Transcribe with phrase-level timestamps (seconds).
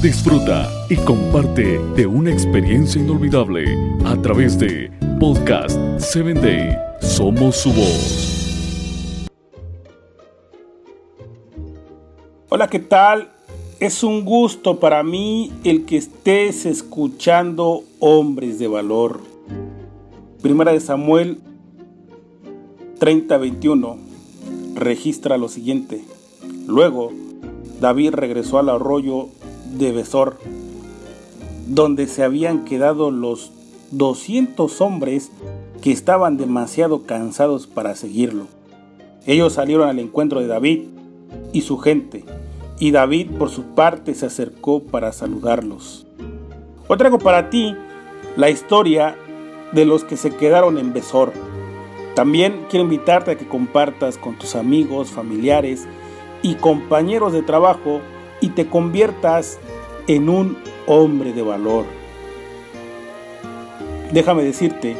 [0.00, 3.64] Disfruta y comparte de una experiencia inolvidable
[4.04, 6.76] a través de Podcast 7 Day.
[7.00, 9.26] Somos su voz.
[12.48, 13.32] Hola, ¿qué tal?
[13.80, 19.20] Es un gusto para mí el que estés escuchando Hombres de Valor.
[20.42, 21.40] Primera de Samuel
[23.00, 23.96] 30:21
[24.74, 26.04] registra lo siguiente.
[26.68, 27.12] Luego,
[27.80, 29.28] David regresó al arroyo
[29.78, 30.38] de Besor,
[31.66, 33.52] donde se habían quedado los
[33.90, 35.30] 200 hombres
[35.82, 38.46] que estaban demasiado cansados para seguirlo.
[39.26, 40.84] Ellos salieron al encuentro de David
[41.52, 42.24] y su gente,
[42.78, 46.06] y David por su parte se acercó para saludarlos.
[46.88, 47.74] Hoy traigo para ti
[48.36, 49.16] la historia
[49.72, 51.32] de los que se quedaron en Besor.
[52.14, 55.86] También quiero invitarte a que compartas con tus amigos, familiares
[56.42, 58.00] y compañeros de trabajo
[58.46, 59.58] y te conviertas
[60.06, 61.84] en un hombre de valor.
[64.12, 64.96] Déjame decirte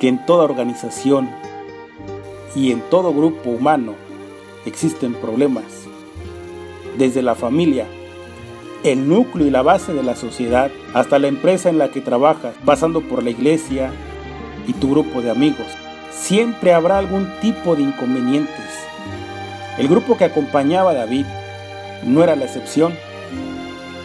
[0.00, 1.30] que en toda organización
[2.56, 3.94] y en todo grupo humano
[4.66, 5.86] existen problemas.
[6.98, 7.86] Desde la familia,
[8.82, 12.56] el núcleo y la base de la sociedad, hasta la empresa en la que trabajas,
[12.64, 13.92] pasando por la iglesia
[14.66, 15.68] y tu grupo de amigos.
[16.10, 18.66] Siempre habrá algún tipo de inconvenientes.
[19.78, 21.24] El grupo que acompañaba a David
[22.04, 22.94] no era la excepción.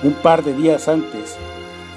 [0.03, 1.37] Un par de días antes,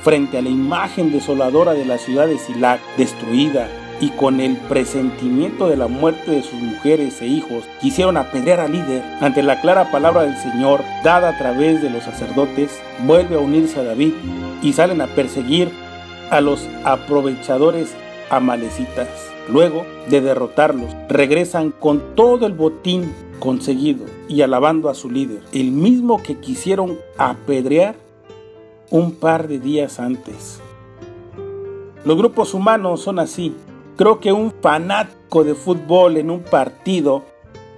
[0.03, 3.69] frente a la imagen desoladora de la ciudad de Silac, destruida,
[4.01, 8.73] y con el presentimiento de la muerte de sus mujeres e hijos, quisieron apedrear al
[8.73, 9.03] líder.
[9.21, 13.79] Ante la clara palabra del Señor, dada a través de los sacerdotes, vuelve a unirse
[13.79, 14.15] a David
[14.63, 15.71] y salen a perseguir
[16.31, 17.95] a los aprovechadores
[18.31, 19.09] amalecitas.
[19.51, 25.73] Luego de derrotarlos, regresan con todo el botín conseguido y alabando a su líder, el
[25.73, 27.97] mismo que quisieron apedrear
[28.89, 30.61] un par de días antes.
[32.05, 33.53] Los grupos humanos son así.
[33.97, 37.25] Creo que un fanático de fútbol en un partido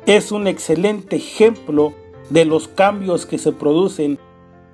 [0.04, 1.94] es un excelente ejemplo
[2.28, 4.18] de los cambios que se producen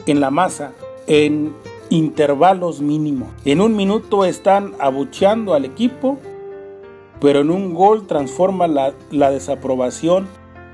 [0.07, 0.73] en la masa
[1.07, 1.55] en
[1.91, 3.29] intervalos mínimos.
[3.45, 6.19] En un minuto están abucheando al equipo,
[7.21, 10.27] pero en un gol transforma la, la desaprobación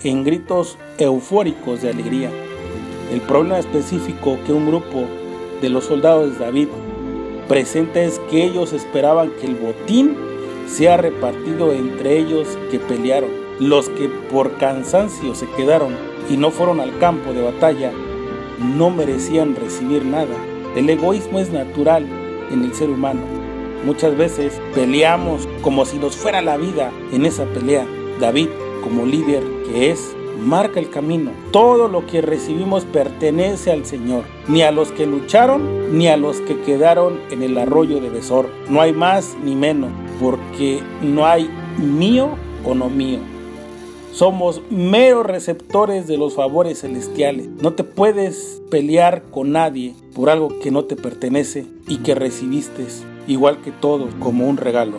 [0.09, 2.31] en gritos eufóricos de alegría.
[3.13, 5.05] El problema específico que un grupo
[5.61, 6.69] de los soldados de David
[7.49, 10.17] presenta es que ellos esperaban que el botín
[10.67, 13.31] sea repartido entre ellos que pelearon.
[13.61, 15.95] Los que por cansancio se quedaron
[16.29, 17.93] y no fueron al campo de batalla
[18.59, 20.37] no merecían recibir nada.
[20.77, 22.07] El egoísmo es natural
[22.51, 23.21] en el ser humano.
[23.85, 27.87] Muchas veces peleamos como si nos fuera la vida en esa pelea.
[28.21, 28.49] David
[28.85, 31.33] como líder que es, marca el camino.
[31.51, 36.41] Todo lo que recibimos pertenece al Señor, ni a los que lucharon, ni a los
[36.43, 38.49] que quedaron en el arroyo de Besor.
[38.69, 39.91] No hay más ni menos,
[40.21, 43.19] porque no hay mío o no mío.
[44.13, 47.49] Somos meros receptores de los favores celestiales.
[47.61, 52.87] No te puedes pelear con nadie por algo que no te pertenece y que recibiste,
[53.27, 54.99] igual que todo, como un regalo.